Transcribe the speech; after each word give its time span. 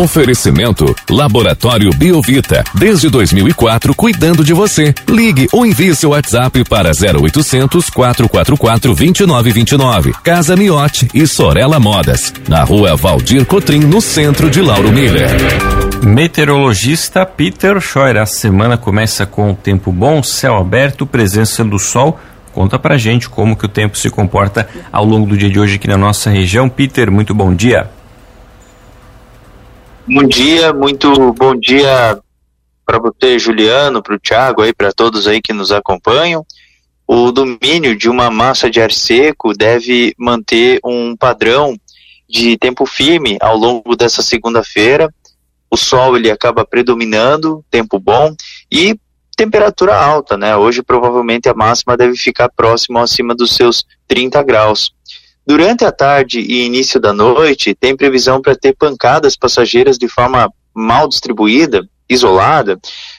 Oferecimento 0.00 0.96
Laboratório 1.10 1.90
Biovita. 1.90 2.64
Desde 2.72 3.10
2004, 3.10 3.94
cuidando 3.94 4.42
de 4.42 4.54
você. 4.54 4.94
Ligue 5.06 5.46
ou 5.52 5.66
envie 5.66 5.94
seu 5.94 6.10
WhatsApp 6.10 6.64
para 6.64 6.90
0800 6.92 7.90
444 7.90 8.94
2929. 8.94 10.14
Casa 10.24 10.56
Miote 10.56 11.06
e 11.12 11.26
Sorella 11.26 11.78
Modas. 11.78 12.32
Na 12.48 12.64
rua 12.64 12.96
Valdir 12.96 13.44
Cotrim, 13.44 13.80
no 13.80 14.00
centro 14.00 14.48
de 14.48 14.62
Lauro 14.62 14.90
Miller. 14.90 15.28
Meteorologista 16.02 17.26
Peter 17.26 17.78
Scheuer. 17.78 18.16
A 18.16 18.24
semana 18.24 18.78
começa 18.78 19.26
com 19.26 19.52
tempo 19.52 19.92
bom, 19.92 20.22
céu 20.22 20.56
aberto, 20.56 21.04
presença 21.04 21.62
do 21.62 21.78
sol. 21.78 22.18
Conta 22.54 22.78
pra 22.78 22.96
gente 22.96 23.28
como 23.28 23.54
que 23.54 23.66
o 23.66 23.68
tempo 23.68 23.98
se 23.98 24.08
comporta 24.08 24.66
ao 24.90 25.04
longo 25.04 25.26
do 25.26 25.36
dia 25.36 25.50
de 25.50 25.60
hoje 25.60 25.74
aqui 25.74 25.86
na 25.86 25.98
nossa 25.98 26.30
região. 26.30 26.70
Peter, 26.70 27.10
muito 27.10 27.34
bom 27.34 27.54
dia. 27.54 27.99
Bom 30.08 30.26
dia, 30.26 30.72
muito 30.72 31.32
bom 31.34 31.54
dia 31.54 32.18
para 32.86 32.98
você, 32.98 33.38
Juliano, 33.38 34.02
para 34.02 34.14
o 34.14 34.18
Thiago, 34.18 34.62
aí, 34.62 34.72
para 34.72 34.92
todos 34.92 35.28
aí 35.28 35.40
que 35.40 35.52
nos 35.52 35.70
acompanham. 35.70 36.44
O 37.06 37.30
domínio 37.30 37.96
de 37.96 38.08
uma 38.08 38.30
massa 38.30 38.70
de 38.70 38.80
ar 38.80 38.90
seco 38.90 39.52
deve 39.52 40.14
manter 40.18 40.80
um 40.84 41.14
padrão 41.16 41.76
de 42.28 42.56
tempo 42.56 42.86
firme 42.86 43.36
ao 43.40 43.56
longo 43.56 43.94
dessa 43.94 44.22
segunda-feira. 44.22 45.12
O 45.70 45.76
sol 45.76 46.16
ele 46.16 46.30
acaba 46.30 46.64
predominando, 46.64 47.64
tempo 47.70 47.98
bom 48.00 48.34
e 48.72 48.98
temperatura 49.36 49.96
alta, 49.96 50.36
né? 50.36 50.56
Hoje 50.56 50.82
provavelmente 50.82 51.48
a 51.48 51.54
máxima 51.54 51.96
deve 51.96 52.16
ficar 52.16 52.48
próximo 52.48 52.98
acima 52.98 53.34
dos 53.34 53.54
seus 53.54 53.84
30 54.08 54.42
graus. 54.42 54.92
Durante 55.50 55.84
a 55.84 55.90
tarde 55.90 56.38
e 56.38 56.64
início 56.64 57.00
da 57.00 57.12
noite, 57.12 57.74
tem 57.74 57.96
previsão 57.96 58.40
para 58.40 58.54
ter 58.54 58.72
pancadas 58.72 59.34
passageiras 59.34 59.98
de 59.98 60.06
forma 60.06 60.48
mal 60.72 61.08
distribuída, 61.08 61.84
isolada, 62.08 62.78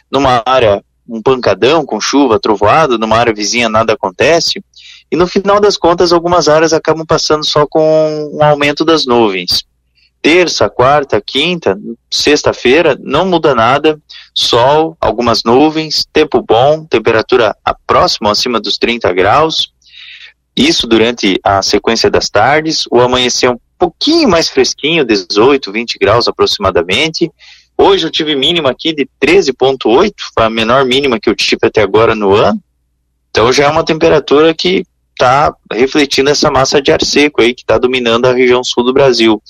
numa 0.09 0.41
área 0.45 0.81
um 1.09 1.21
pancadão 1.21 1.85
com 1.85 1.99
chuva, 1.99 2.39
trovoado, 2.39 2.97
numa 2.97 3.17
área 3.17 3.33
vizinha 3.33 3.67
nada 3.67 3.91
acontece, 3.91 4.63
e 5.11 5.15
no 5.17 5.27
final 5.27 5.59
das 5.59 5.75
contas 5.75 6.13
algumas 6.13 6.47
áreas 6.47 6.71
acabam 6.71 7.05
passando 7.05 7.45
só 7.45 7.67
com 7.67 8.31
um 8.33 8.41
aumento 8.41 8.85
das 8.85 9.05
nuvens. 9.05 9.65
Terça, 10.21 10.69
quarta, 10.69 11.19
quinta, 11.19 11.77
sexta-feira, 12.09 12.97
não 13.01 13.25
muda 13.25 13.53
nada, 13.53 13.99
sol, 14.33 14.95
algumas 15.01 15.43
nuvens, 15.43 16.05
tempo 16.13 16.41
bom, 16.41 16.85
temperatura 16.85 17.53
próximo 17.85 18.29
acima 18.29 18.57
dos 18.57 18.77
30 18.77 19.11
graus, 19.11 19.70
isso 20.55 20.87
durante 20.87 21.39
a 21.43 21.61
sequência 21.61 22.09
das 22.09 22.29
tardes. 22.29 22.85
O 22.91 22.99
amanhecer 22.99 23.47
é 23.47 23.51
um 23.51 23.59
pouquinho 23.77 24.29
mais 24.29 24.47
fresquinho, 24.47 25.05
18, 25.05 25.71
20 25.71 25.97
graus 25.97 26.27
aproximadamente. 26.27 27.31
Hoje 27.77 28.05
eu 28.05 28.11
tive 28.11 28.35
mínima 28.35 28.69
aqui 28.69 28.93
de 28.93 29.07
13,8, 29.19 30.13
foi 30.35 30.45
a 30.45 30.49
menor 30.49 30.85
mínima 30.85 31.19
que 31.19 31.29
eu 31.29 31.35
tive 31.35 31.61
até 31.63 31.81
agora 31.81 32.13
no 32.13 32.33
ano. 32.33 32.61
Então 33.29 33.51
já 33.51 33.65
é 33.65 33.69
uma 33.69 33.83
temperatura 33.83 34.53
que 34.53 34.85
está 35.11 35.53
refletindo 35.71 36.29
essa 36.29 36.51
massa 36.51 36.81
de 36.81 36.91
ar 36.91 37.03
seco 37.03 37.41
aí 37.41 37.53
que 37.53 37.61
está 37.61 37.77
dominando 37.77 38.25
a 38.25 38.33
região 38.33 38.63
sul 38.63 38.83
do 38.83 38.93
Brasil. 38.93 39.41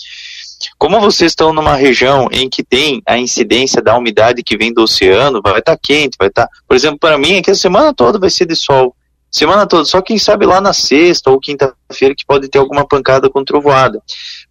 Como 0.77 0.99
vocês 0.99 1.31
estão 1.31 1.51
numa 1.51 1.75
região 1.75 2.27
em 2.31 2.49
que 2.49 2.63
tem 2.63 3.01
a 3.05 3.17
incidência 3.17 3.81
da 3.81 3.97
umidade 3.97 4.43
que 4.43 4.57
vem 4.57 4.73
do 4.73 4.83
oceano, 4.83 5.41
vai 5.41 5.59
estar 5.59 5.75
tá 5.75 5.79
quente, 5.81 6.15
vai 6.19 6.27
estar. 6.27 6.47
Tá... 6.47 6.53
Por 6.67 6.75
exemplo, 6.75 6.99
para 6.99 7.17
mim, 7.17 7.37
aqui 7.37 7.49
a 7.49 7.55
semana 7.55 7.93
toda 7.93 8.19
vai 8.19 8.29
ser 8.29 8.45
de 8.45 8.55
sol 8.55 8.95
semana 9.31 9.65
toda. 9.65 9.85
Só 9.85 10.01
quem 10.01 10.19
sabe 10.19 10.45
lá 10.45 10.59
na 10.59 10.73
sexta 10.73 11.31
ou 11.31 11.39
quinta-feira 11.39 12.13
que 12.13 12.25
pode 12.25 12.49
ter 12.49 12.59
alguma 12.59 12.85
pancada 12.85 13.29
com 13.29 13.43
trovoada. 13.43 14.01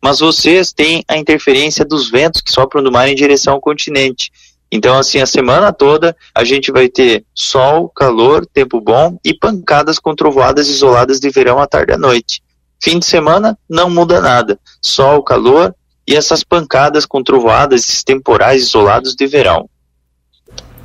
Mas 0.02 0.20
vocês 0.20 0.72
têm 0.72 1.04
a 1.06 1.16
interferência 1.16 1.84
dos 1.84 2.10
ventos 2.10 2.40
que 2.40 2.50
sopram 2.50 2.82
do 2.82 2.90
mar 2.90 3.08
em 3.08 3.14
direção 3.14 3.54
ao 3.54 3.60
continente. 3.60 4.32
Então, 4.72 4.96
assim, 4.96 5.20
a 5.20 5.26
semana 5.26 5.72
toda 5.72 6.16
a 6.34 6.44
gente 6.44 6.70
vai 6.70 6.88
ter 6.88 7.24
sol, 7.34 7.88
calor, 7.88 8.46
tempo 8.46 8.80
bom 8.80 9.18
e 9.24 9.34
pancadas 9.34 9.98
com 9.98 10.14
trovoadas 10.14 10.68
isoladas 10.68 11.18
de 11.18 11.28
verão 11.28 11.58
à 11.58 11.66
tarde 11.66 11.92
e 11.92 11.94
à 11.94 11.98
noite. 11.98 12.40
Fim 12.82 12.98
de 12.98 13.04
semana 13.04 13.58
não 13.68 13.90
muda 13.90 14.20
nada. 14.20 14.58
Sol, 14.80 15.22
calor 15.22 15.74
e 16.06 16.14
essas 16.14 16.42
pancadas 16.42 17.04
com 17.04 17.22
trovoadas, 17.22 17.82
esses 17.82 18.04
temporais 18.04 18.62
isolados 18.62 19.14
de 19.14 19.26
verão. 19.26 19.68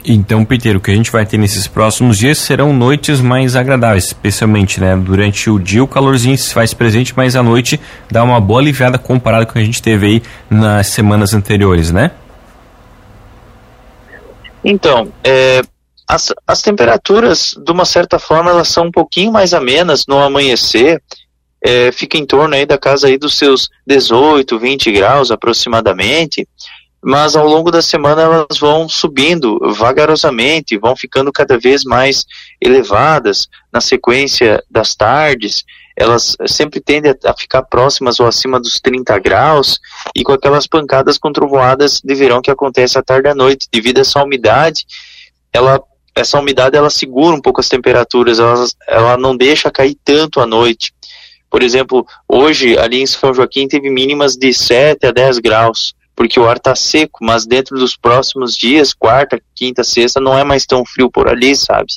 Então, 0.07 0.45
Peter, 0.45 0.77
o 0.77 0.79
que 0.79 0.91
a 0.91 0.95
gente 0.95 1.11
vai 1.11 1.25
ter 1.25 1.37
nesses 1.37 1.67
próximos 1.67 2.17
dias 2.19 2.37
serão 2.37 2.71
noites 2.71 3.19
mais 3.19 3.55
agradáveis, 3.55 4.05
especialmente, 4.05 4.79
né? 4.79 4.95
Durante 4.95 5.49
o 5.49 5.57
dia 5.57 5.83
o 5.83 5.87
calorzinho 5.87 6.37
se 6.37 6.53
faz 6.53 6.73
presente, 6.75 7.13
mas 7.15 7.35
à 7.35 7.41
noite 7.41 7.79
dá 8.11 8.23
uma 8.23 8.39
boa 8.39 8.59
aliviada 8.59 8.99
comparado 8.99 9.45
com 9.45 9.51
o 9.51 9.53
que 9.53 9.59
a 9.59 9.63
gente 9.63 9.81
teve 9.81 10.05
aí 10.05 10.23
nas 10.47 10.87
semanas 10.87 11.33
anteriores, 11.33 11.91
né? 11.91 12.11
Então, 14.63 15.11
é, 15.23 15.61
as, 16.07 16.31
as 16.45 16.61
temperaturas, 16.61 17.55
de 17.57 17.71
uma 17.71 17.85
certa 17.85 18.19
forma, 18.19 18.51
elas 18.51 18.67
são 18.67 18.85
um 18.85 18.91
pouquinho 18.91 19.31
mais 19.31 19.53
amenas 19.55 20.05
no 20.07 20.19
amanhecer, 20.19 21.01
é, 21.63 21.91
fica 21.91 22.15
em 22.15 22.25
torno 22.27 22.53
aí 22.53 22.65
da 22.65 22.77
casa 22.77 23.07
aí 23.07 23.17
dos 23.17 23.35
seus 23.35 23.69
18, 23.87 24.59
20 24.59 24.91
graus 24.91 25.31
aproximadamente, 25.31 26.47
mas 27.05 27.35
ao 27.35 27.45
longo 27.45 27.69
da 27.69 27.83
semana 27.83 28.23
elas 28.23 28.57
vão 28.59 28.89
subindo 28.89 29.59
vagarosamente, 29.75 30.75
vão 30.75 30.95
ficando 30.95 31.31
cada 31.31 31.55
vez 31.55 31.83
mais 31.83 32.25
elevadas 32.59 33.47
na 33.71 33.79
sequência 33.79 34.63
das 34.71 34.95
tardes. 34.95 35.63
Elas 35.95 36.35
sempre 36.47 36.81
tendem 36.81 37.13
a 37.23 37.33
ficar 37.37 37.61
próximas 37.61 38.19
ou 38.19 38.25
acima 38.25 38.59
dos 38.59 38.79
30 38.79 39.19
graus 39.19 39.79
e 40.15 40.23
com 40.23 40.31
aquelas 40.31 40.65
pancadas 40.65 41.19
com 41.19 41.31
trovoadas 41.31 42.01
de 42.03 42.15
verão 42.15 42.41
que 42.41 42.49
acontece 42.49 42.97
à 42.97 43.03
tarde 43.03 43.27
e 43.27 43.31
à 43.31 43.35
noite. 43.35 43.67
Devido 43.71 43.99
a 43.99 44.01
essa 44.01 44.23
umidade, 44.23 44.83
ela, 45.53 45.79
essa 46.15 46.39
umidade 46.39 46.75
ela 46.75 46.89
segura 46.89 47.35
um 47.35 47.41
pouco 47.41 47.61
as 47.61 47.69
temperaturas, 47.69 48.39
ela, 48.39 48.65
ela 48.87 49.15
não 49.15 49.37
deixa 49.37 49.69
cair 49.69 49.95
tanto 50.03 50.41
à 50.41 50.47
noite. 50.47 50.91
Por 51.51 51.61
exemplo, 51.61 52.03
hoje 52.27 52.75
ali 52.79 52.99
em 52.99 53.05
São 53.05 53.31
Joaquim 53.31 53.67
teve 53.67 53.91
mínimas 53.91 54.35
de 54.35 54.51
7 54.51 55.05
a 55.05 55.11
10 55.11 55.37
graus 55.37 55.93
porque 56.15 56.39
o 56.39 56.47
ar 56.47 56.57
está 56.57 56.75
seco, 56.75 57.19
mas 57.21 57.45
dentro 57.45 57.77
dos 57.77 57.95
próximos 57.95 58.55
dias, 58.55 58.93
quarta, 58.93 59.39
quinta, 59.53 59.83
sexta, 59.83 60.19
não 60.19 60.37
é 60.37 60.43
mais 60.43 60.65
tão 60.65 60.85
frio 60.85 61.11
por 61.11 61.27
ali, 61.27 61.55
sabe? 61.55 61.87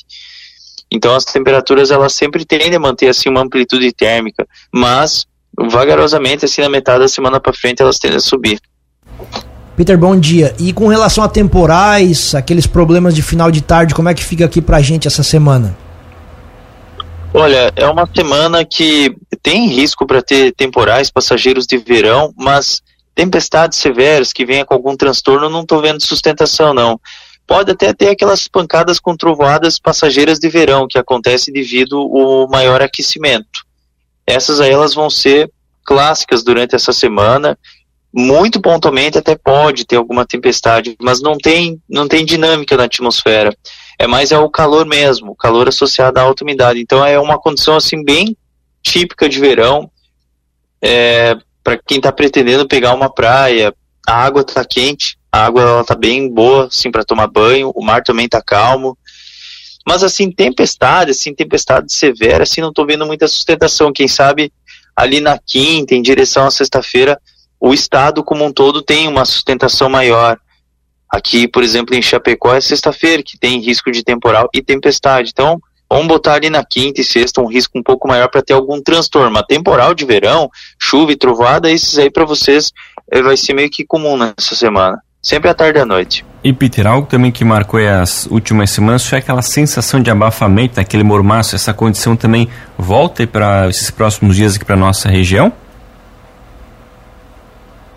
Então 0.91 1.15
as 1.15 1.23
temperaturas 1.23 1.91
elas 1.91 2.13
sempre 2.13 2.43
tendem 2.43 2.75
a 2.75 2.79
manter 2.79 3.07
assim 3.07 3.29
uma 3.29 3.41
amplitude 3.41 3.91
térmica, 3.93 4.47
mas 4.73 5.25
vagarosamente 5.57 6.45
assim 6.45 6.61
na 6.61 6.69
metade 6.69 6.99
da 6.99 7.07
semana 7.07 7.39
para 7.39 7.53
frente 7.53 7.81
elas 7.81 7.97
tendem 7.97 8.17
a 8.17 8.21
subir. 8.21 8.59
Peter, 9.75 9.97
bom 9.97 10.19
dia. 10.19 10.53
E 10.59 10.73
com 10.73 10.87
relação 10.87 11.23
a 11.23 11.29
temporais, 11.29 12.35
aqueles 12.35 12.67
problemas 12.67 13.15
de 13.15 13.21
final 13.21 13.49
de 13.49 13.61
tarde, 13.61 13.95
como 13.95 14.09
é 14.09 14.13
que 14.13 14.23
fica 14.23 14.43
aqui 14.43 14.61
pra 14.61 14.81
gente 14.81 15.07
essa 15.07 15.23
semana? 15.23 15.77
Olha, 17.33 17.71
é 17.75 17.85
uma 17.85 18.09
semana 18.13 18.65
que 18.65 19.15
tem 19.41 19.67
risco 19.67 20.05
para 20.05 20.21
ter 20.21 20.51
temporais 20.53 21.11
passageiros 21.11 21.65
de 21.65 21.77
verão, 21.77 22.33
mas 22.35 22.81
tempestades 23.19 23.79
severas 23.79 24.31
que 24.31 24.45
venha 24.45 24.63
com 24.63 24.73
algum 24.73 24.95
transtorno, 24.95 25.49
não 25.49 25.63
estou 25.63 25.81
vendo 25.81 26.01
sustentação, 26.01 26.73
não. 26.73 26.97
Pode 27.45 27.69
até 27.69 27.91
ter 27.93 28.07
aquelas 28.07 28.47
pancadas 28.47 28.97
com 28.97 29.13
trovoadas 29.13 29.77
passageiras 29.77 30.39
de 30.39 30.47
verão, 30.47 30.87
que 30.87 30.97
acontece 30.97 31.51
devido 31.51 31.97
ao 31.97 32.47
maior 32.47 32.81
aquecimento. 32.81 33.65
Essas 34.25 34.61
aí 34.61 34.71
elas 34.71 34.93
vão 34.93 35.09
ser 35.09 35.51
clássicas 35.83 36.45
durante 36.45 36.75
essa 36.75 36.93
semana. 36.93 37.59
Muito 38.13 38.61
pontualmente 38.61 39.17
até 39.17 39.35
pode 39.35 39.85
ter 39.85 39.97
alguma 39.97 40.25
tempestade, 40.25 40.95
mas 41.01 41.21
não 41.21 41.37
tem, 41.37 41.77
não 41.89 42.07
tem 42.07 42.23
dinâmica 42.23 42.77
na 42.77 42.85
atmosfera. 42.85 43.53
É 43.97 44.07
mais 44.07 44.31
é 44.31 44.39
o 44.39 44.49
calor 44.49 44.85
mesmo, 44.85 45.35
calor 45.35 45.67
associado 45.67 46.17
à 46.19 46.23
alta 46.23 46.45
umidade. 46.45 46.79
Então 46.79 47.05
é 47.05 47.19
uma 47.19 47.37
condição 47.37 47.75
assim 47.75 48.01
bem 48.01 48.37
típica 48.81 49.27
de 49.27 49.41
verão. 49.41 49.91
É, 50.81 51.35
para 51.63 51.77
quem 51.77 51.97
está 51.97 52.11
pretendendo 52.11 52.67
pegar 52.67 52.93
uma 52.93 53.13
praia, 53.13 53.73
a 54.07 54.13
água 54.13 54.41
está 54.41 54.65
quente, 54.65 55.17
a 55.31 55.45
água 55.45 55.61
ela 55.61 55.83
tá 55.83 55.95
bem 55.95 56.31
boa, 56.31 56.65
assim, 56.65 56.89
para 56.89 57.03
tomar 57.03 57.27
banho, 57.27 57.71
o 57.75 57.83
mar 57.83 58.03
também 58.03 58.25
está 58.25 58.41
calmo. 58.41 58.97
Mas 59.85 60.03
assim, 60.03 60.31
tempestade, 60.31 61.11
assim, 61.11 61.33
tempestade 61.33 61.93
severa, 61.93 62.43
assim, 62.43 62.61
não 62.61 62.69
estou 62.69 62.85
vendo 62.85 63.05
muita 63.05 63.27
sustentação. 63.27 63.93
Quem 63.93 64.07
sabe 64.07 64.51
ali 64.95 65.19
na 65.19 65.37
quinta, 65.37 65.95
em 65.95 66.01
direção 66.01 66.45
à 66.45 66.51
sexta-feira, 66.51 67.19
o 67.59 67.73
estado 67.73 68.23
como 68.23 68.45
um 68.45 68.51
todo 68.51 68.81
tem 68.81 69.07
uma 69.07 69.25
sustentação 69.25 69.89
maior. 69.89 70.39
Aqui, 71.09 71.47
por 71.47 71.63
exemplo, 71.63 71.95
em 71.95 72.01
Chapecó 72.01 72.53
é 72.53 72.61
sexta-feira, 72.61 73.23
que 73.23 73.37
tem 73.37 73.59
risco 73.59 73.91
de 73.91 74.03
temporal 74.03 74.47
e 74.53 74.61
tempestade. 74.61 75.31
Então, 75.31 75.59
Vamos 75.89 76.07
botar 76.07 76.33
ali 76.33 76.49
na 76.49 76.63
quinta 76.63 77.01
e 77.01 77.03
sexta 77.03 77.41
um 77.41 77.47
risco 77.47 77.77
um 77.77 77.83
pouco 77.83 78.07
maior 78.07 78.29
para 78.29 78.43
ter 78.43 78.53
algum 78.53 78.81
transtorno. 78.81 79.31
Mas 79.31 79.43
temporal 79.47 79.93
de 79.93 80.05
verão, 80.05 80.49
chuva 80.77 81.11
e 81.11 81.15
trovada, 81.15 81.71
esses 81.71 81.97
aí 81.97 82.11
para 82.11 82.25
vocês 82.25 82.71
eh, 83.11 83.21
vai 83.21 83.35
ser 83.35 83.53
meio 83.53 83.69
que 83.69 83.83
comum 83.85 84.15
nessa 84.15 84.55
semana. 84.55 85.01
Sempre 85.21 85.49
à 85.49 85.53
tarde 85.53 85.79
e 85.79 85.81
à 85.81 85.85
noite. 85.85 86.25
E 86.41 86.53
Peter, 86.53 86.87
algo 86.87 87.05
também 87.05 87.31
que 87.31 87.43
marcou 87.43 87.79
as 87.79 88.25
últimas 88.27 88.69
semanas 88.69 89.05
foi 89.05 89.17
aquela 89.17 89.41
sensação 89.41 90.01
de 90.01 90.09
abafamento, 90.09 90.79
aquele 90.79 91.03
mormaço, 91.03 91.55
essa 91.55 91.73
condição 91.73 92.15
também 92.15 92.47
volta 92.77 93.27
para 93.27 93.67
esses 93.67 93.91
próximos 93.91 94.37
dias 94.37 94.55
aqui 94.55 94.63
para 94.63 94.77
nossa 94.77 95.09
região? 95.09 95.51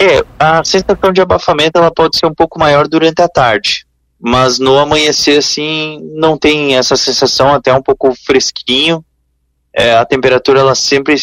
É, 0.01 0.21
A 0.37 0.65
sensação 0.65 1.13
de 1.13 1.21
abafamento 1.21 1.79
ela 1.79 1.93
pode 1.93 2.19
ser 2.19 2.27
um 2.27 2.35
pouco 2.35 2.59
maior 2.59 2.89
durante 2.89 3.23
a 3.23 3.29
tarde, 3.29 3.82
mas 4.25 4.61
no 4.61 4.79
amanhecer 4.79 5.39
assim 5.39 5.99
não 6.15 6.39
tem 6.39 6.77
essa 6.77 6.95
sensação, 6.95 7.53
até 7.53 7.75
um 7.75 7.83
pouco 7.83 8.15
fresquinho. 8.15 9.05
É, 9.75 9.95
a 9.95 10.05
temperatura 10.05 10.61
ela 10.61 10.77
sempre 10.77 11.17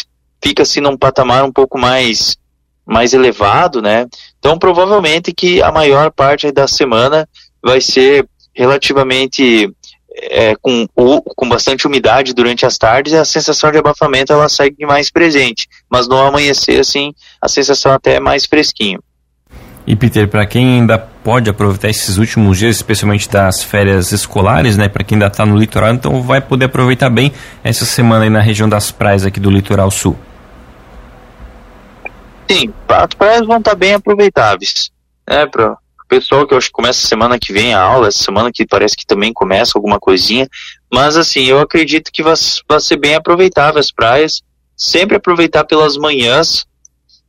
fica 0.44 0.64
assim 0.64 0.82
num 0.82 0.98
patamar 0.98 1.46
um 1.46 1.52
pouco 1.52 1.78
mais 1.78 2.38
mais 2.86 3.14
elevado, 3.14 3.82
né? 3.82 4.06
Então 4.38 4.60
provavelmente 4.60 5.32
que 5.32 5.62
a 5.62 5.72
maior 5.72 6.12
parte 6.12 6.52
da 6.52 6.68
semana 6.68 7.30
vai 7.64 7.80
ser 7.80 8.28
relativamente 8.54 9.72
é, 10.12 10.56
com, 10.56 10.86
com 10.88 11.48
bastante 11.48 11.88
umidade 11.88 12.34
durante 12.34 12.66
as 12.66 12.78
tardes, 12.78 13.14
a 13.14 13.24
sensação 13.24 13.72
de 13.72 13.78
abafamento 13.78 14.34
ela 14.34 14.50
segue 14.50 14.86
mais 14.86 15.10
presente, 15.10 15.70
mas 15.90 16.08
no 16.08 16.18
amanhecer 16.18 16.82
assim 16.82 17.14
a 17.42 17.48
sensação 17.48 17.94
até 17.94 18.16
é 18.16 18.20
mais 18.20 18.46
fresquinho. 18.46 19.02
E 19.90 19.96
Peter, 19.96 20.28
para 20.28 20.46
quem 20.46 20.76
ainda 20.76 21.00
pode 21.00 21.50
aproveitar 21.50 21.90
esses 21.90 22.18
últimos 22.18 22.60
dias, 22.60 22.76
especialmente 22.76 23.28
das 23.28 23.64
férias 23.64 24.12
escolares, 24.12 24.78
né, 24.78 24.88
para 24.88 25.04
quem 25.04 25.16
ainda 25.16 25.26
está 25.26 25.48
no 25.48 25.58
litoral, 25.58 25.92
então 25.96 26.22
vai 26.22 26.40
poder 26.40 26.66
aproveitar 26.66 27.10
bem 27.10 27.34
essa 27.64 27.86
semana 27.86 28.26
aí 28.26 28.30
na 28.30 28.40
região 28.40 28.70
das 28.70 28.92
praias 28.92 29.26
aqui 29.26 29.40
do 29.40 29.50
litoral 29.50 29.90
sul. 29.90 30.16
Sim, 32.48 32.72
as 32.88 33.16
praias 33.18 33.48
vão 33.48 33.58
estar 33.58 33.72
tá 33.72 33.76
bem 33.76 33.96
aproveitáveis, 33.96 34.92
né, 35.28 35.48
para 35.48 35.76
pessoal 36.08 36.46
que 36.46 36.54
eu 36.54 36.60
acho 36.60 36.68
que 36.68 36.74
começa 36.74 37.08
semana 37.08 37.40
que 37.40 37.52
vem 37.52 37.74
a 37.74 37.82
aula, 37.82 38.10
essa 38.10 38.24
semana 38.24 38.52
que 38.54 38.68
parece 38.68 38.96
que 38.96 39.08
também 39.08 39.34
começa 39.34 39.72
alguma 39.76 40.00
coisinha, 40.00 40.48
mas 40.94 41.18
assim, 41.18 41.46
eu 41.46 41.60
acredito 41.60 42.12
que 42.12 42.22
vai 42.22 42.36
ser 42.36 42.98
bem 42.98 43.16
aproveitável 43.16 43.80
as 43.80 43.92
praias, 43.92 44.44
sempre 44.78 45.18
aproveitar 45.18 45.64
pelas 45.64 45.98
manhãs, 45.98 46.68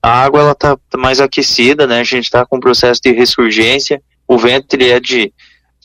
a 0.02 0.22
água 0.22 0.40
ela 0.40 0.54
tá, 0.54 0.76
tá 0.88 0.98
mais 0.98 1.20
aquecida, 1.20 1.86
né, 1.86 2.00
a 2.00 2.04
gente 2.04 2.24
está 2.24 2.44
com 2.46 2.56
um 2.56 2.60
processo 2.60 3.00
de 3.02 3.12
ressurgência, 3.12 4.02
o 4.26 4.38
vento 4.38 4.74
ele 4.74 4.90
é 4.90 5.00
de 5.00 5.32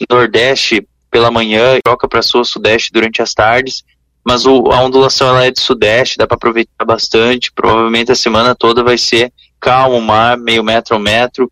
nordeste 0.09 0.87
pela 1.09 1.31
manhã, 1.31 1.79
troca 1.83 2.07
para 2.07 2.21
sul 2.21 2.43
sudeste 2.43 2.91
durante 2.91 3.21
as 3.21 3.33
tardes, 3.33 3.83
mas 4.23 4.45
o, 4.45 4.71
a 4.71 4.81
ondulação 4.81 5.29
ela 5.29 5.45
é 5.45 5.51
de 5.51 5.59
sudeste, 5.59 6.17
dá 6.17 6.25
para 6.25 6.35
aproveitar 6.35 6.85
bastante, 6.85 7.51
provavelmente 7.53 8.11
a 8.11 8.15
semana 8.15 8.55
toda 8.55 8.83
vai 8.83 8.97
ser 8.97 9.31
calmo, 9.59 10.01
mar, 10.01 10.37
meio 10.37 10.63
metro 10.63 10.95
a 10.95 10.99
metro, 10.99 11.49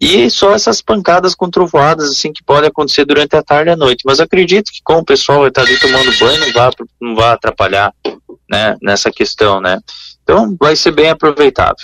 e 0.00 0.28
só 0.28 0.52
essas 0.52 0.82
pancadas 0.82 1.34
com 1.34 1.48
trovoadas, 1.48 2.10
assim, 2.10 2.32
que 2.32 2.42
podem 2.42 2.68
acontecer 2.68 3.04
durante 3.04 3.36
a 3.36 3.42
tarde 3.42 3.70
e 3.70 3.72
a 3.72 3.76
noite. 3.76 4.02
Mas 4.04 4.20
acredito 4.20 4.70
que 4.70 4.80
como 4.82 5.00
o 5.00 5.04
pessoal 5.04 5.40
vai 5.40 5.48
estar 5.48 5.62
ali 5.62 5.78
tomando 5.78 6.18
banho, 6.18 6.40
não 6.40 6.52
vai, 6.52 6.70
não 7.00 7.14
vai 7.14 7.32
atrapalhar, 7.32 7.94
né, 8.50 8.76
nessa 8.82 9.10
questão, 9.10 9.60
né. 9.60 9.78
Então, 10.24 10.56
vai 10.58 10.74
ser 10.74 10.90
bem 10.90 11.10
aproveitável. 11.10 11.76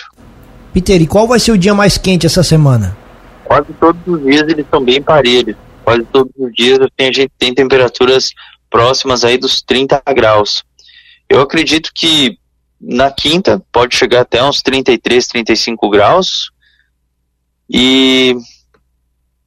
Peter, 0.73 1.01
e 1.01 1.07
qual 1.07 1.29
vai 1.29 1.39
ser 1.39 1.53
o 1.53 1.59
dia 1.59 1.75
mais 1.75 1.97
quente 1.99 2.27
essa 2.27 2.43
semana? 2.43 2.97
Quase 3.45 3.73
todos 3.79 4.01
os 4.07 4.23
dias 4.23 4.43
eles 4.49 4.67
são 4.71 4.83
bem 4.83 5.03
parelhos. 5.03 5.57
Quase 5.85 6.03
todos 6.05 6.33
os 6.37 6.53
dias 6.53 6.79
assim, 6.79 7.09
a 7.09 7.13
gente 7.13 7.33
tem 7.39 7.55
temperaturas 7.55 8.33
próximas 8.71 9.25
aí 9.25 9.37
dos 9.37 9.61
30 9.61 10.03
graus. 10.15 10.65
Eu 11.29 11.41
acredito 11.41 11.91
que 11.95 12.39
na 12.81 13.11
quinta 13.11 13.63
pode 13.71 13.95
chegar 13.95 14.23
até 14.23 14.43
uns 14.43 14.63
33, 14.63 15.27
35 15.27 15.91
graus, 15.91 16.51
e 17.69 18.37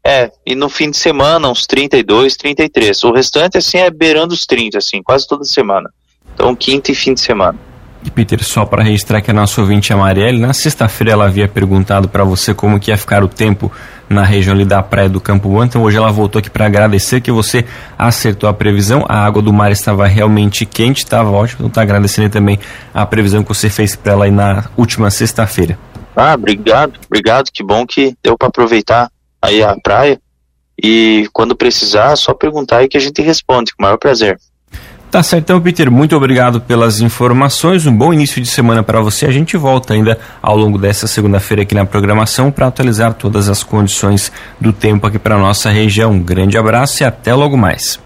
é, 0.05 0.31
e 0.45 0.53
no 0.53 0.69
fim 0.69 0.91
de 0.91 0.97
semana 0.97 1.49
uns 1.49 1.65
32, 1.65 2.35
33. 2.35 3.03
O 3.05 3.11
restante 3.11 3.57
assim 3.57 3.77
é 3.77 3.89
beirando 3.89 4.33
os 4.33 4.45
30 4.45 4.77
assim, 4.77 5.01
quase 5.01 5.27
toda 5.27 5.43
semana. 5.45 5.89
Então 6.33 6.55
quinta 6.55 6.91
e 6.91 6.95
fim 6.95 7.13
de 7.13 7.21
semana. 7.21 7.57
E 8.05 8.11
Peter, 8.11 8.43
só 8.43 8.65
para 8.65 8.83
registrar 8.83 9.21
que 9.21 9.31
a 9.31 9.33
nossa 9.33 9.61
ouvinte 9.61 9.93
Amarelli, 9.93 10.39
na 10.39 10.53
sexta-feira 10.53 11.13
ela 11.13 11.25
havia 11.25 11.47
perguntado 11.47 12.09
para 12.09 12.23
você 12.23 12.53
como 12.53 12.79
que 12.79 12.91
ia 12.91 12.97
ficar 12.97 13.23
o 13.23 13.27
tempo 13.27 13.71
na 14.09 14.23
região 14.23 14.53
ali 14.53 14.65
da 14.65 14.83
praia 14.83 15.07
do 15.07 15.21
Campo 15.21 15.49
Bom, 15.49 15.63
então 15.63 15.81
hoje 15.81 15.97
ela 15.97 16.11
voltou 16.11 16.39
aqui 16.39 16.49
para 16.49 16.65
agradecer 16.65 17.21
que 17.21 17.31
você 17.31 17.65
acertou 17.97 18.49
a 18.49 18.53
previsão, 18.53 19.05
a 19.07 19.25
água 19.25 19.41
do 19.41 19.53
mar 19.53 19.71
estava 19.71 20.05
realmente 20.05 20.65
quente, 20.65 20.97
estava 20.99 21.31
ótimo, 21.31 21.59
então 21.61 21.69
tá 21.69 21.81
agradecendo 21.81 22.29
também 22.29 22.59
a 22.93 23.05
previsão 23.05 23.41
que 23.41 23.49
você 23.49 23.69
fez 23.69 23.95
para 23.95 24.11
ela 24.11 24.25
aí 24.25 24.31
na 24.31 24.65
última 24.75 25.09
sexta-feira. 25.09 25.79
Ah, 26.15 26.33
obrigado, 26.33 26.99
obrigado. 27.07 27.49
Que 27.51 27.63
bom 27.63 27.85
que 27.85 28.15
deu 28.23 28.37
para 28.37 28.47
aproveitar 28.47 29.09
aí 29.41 29.63
a 29.63 29.75
praia. 29.75 30.19
E 30.81 31.27
quando 31.33 31.55
precisar, 31.55 32.13
é 32.13 32.15
só 32.15 32.33
perguntar 32.33 32.77
aí 32.77 32.87
que 32.87 32.97
a 32.97 32.99
gente 32.99 33.21
responde, 33.21 33.73
com 33.73 33.81
o 33.81 33.85
maior 33.85 33.97
prazer. 33.97 34.39
Tá 35.13 35.21
certo, 35.21 35.43
então, 35.43 35.61
Peter, 35.61 35.91
muito 35.91 36.15
obrigado 36.17 36.59
pelas 36.59 36.99
informações. 36.99 37.85
Um 37.85 37.95
bom 37.95 38.11
início 38.11 38.41
de 38.41 38.47
semana 38.47 38.81
para 38.81 38.99
você. 38.99 39.27
A 39.27 39.31
gente 39.31 39.55
volta 39.55 39.93
ainda 39.93 40.17
ao 40.41 40.57
longo 40.57 40.75
dessa 40.75 41.05
segunda-feira 41.05 41.61
aqui 41.61 41.75
na 41.75 41.85
programação 41.85 42.49
para 42.49 42.65
atualizar 42.65 43.13
todas 43.13 43.47
as 43.47 43.61
condições 43.61 44.31
do 44.59 44.73
tempo 44.73 45.05
aqui 45.05 45.19
para 45.19 45.37
nossa 45.37 45.69
região. 45.69 46.13
Um 46.13 46.19
grande 46.19 46.57
abraço 46.57 47.03
e 47.03 47.05
até 47.05 47.31
logo 47.31 47.55
mais. 47.55 47.99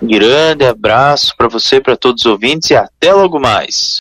grande 0.00 0.64
abraço 0.64 1.34
para 1.36 1.48
você, 1.48 1.80
para 1.80 1.96
todos 1.96 2.26
os 2.26 2.30
ouvintes 2.30 2.70
e 2.70 2.76
até 2.76 3.12
logo 3.12 3.40
mais. 3.40 3.90